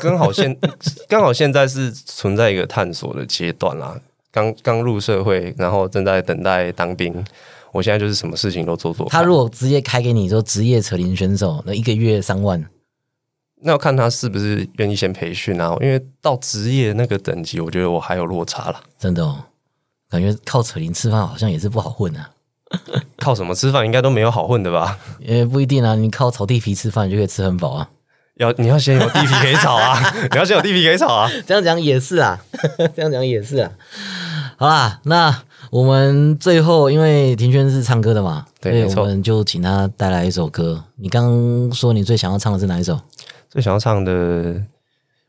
[0.00, 0.56] 刚好现
[1.08, 4.00] 刚好现在是存在一个探索的阶段啦，
[4.30, 7.24] 刚刚入社会，然后正在等待当兵。
[7.72, 9.08] 我现在就是什么事情都做做。
[9.08, 12.64] 他如果直接开给你说职业扯铃选手，那一个月三万，
[13.62, 18.80] 那要看他是不是愿意先培训啊，因为到职业那个等级，我觉得我还有落差了。
[18.98, 19.44] 真的哦，
[20.08, 22.30] 感觉靠扯铃吃饭好像也是不好混啊。
[23.18, 24.98] 靠什么吃饭，应该都没有好混的吧？
[25.20, 27.88] 也不一定啊，你靠炒地皮吃饭，就可以吃很饱啊。
[28.36, 30.00] 要你要先有地皮可以炒啊，
[30.32, 31.30] 你要先有地皮可以炒啊。
[31.46, 32.42] 这样讲也是啊，
[32.96, 33.70] 这样讲也是啊。
[34.56, 35.42] 好啦，那
[35.72, 40.84] 我们最后因为庭轩是唱歌的嘛，所以对我们就请他带来一首歌。
[40.96, 43.00] 你刚刚说你最想要唱的是哪一首？
[43.48, 44.62] 最想要唱的，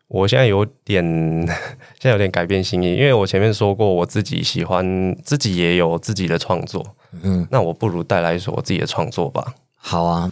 [0.10, 1.02] 我现在有点，
[1.98, 6.86] 现在有点改变心意，因为我前面说过，我自己喜欢，自己也有自己的创作，
[7.22, 9.56] 嗯，那我不如带来一首我自己的创作吧。
[9.78, 10.30] 好啊，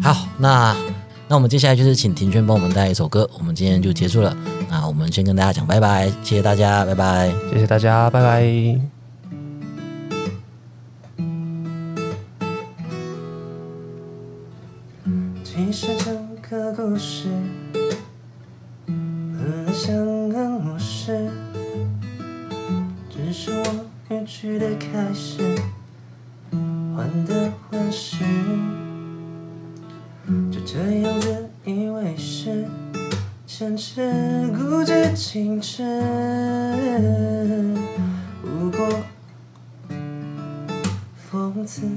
[0.00, 0.74] 好，那
[1.28, 4.36] 那我们接下来就是请庭轩帮我们带来一首歌，我们今天就结束了。
[4.70, 7.34] 那我们先跟大家讲拜拜，谢谢大家，拜拜。
[7.50, 8.42] 谢谢大家，拜拜。
[15.42, 16.16] 其实整
[16.48, 17.28] 个故事
[18.86, 19.96] 本来像
[20.28, 21.28] 个模式，
[23.10, 23.64] 只是我
[24.14, 25.42] 语句的开始
[26.94, 28.24] 患得患失，
[30.50, 31.05] 就这样
[33.58, 34.02] 坚持
[34.48, 35.82] 固执矜持，
[38.42, 38.86] 不过
[41.32, 41.88] 讽刺。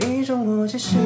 [0.00, 0.96] 有一种默契是